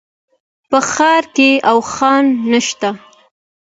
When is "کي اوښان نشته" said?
1.35-2.89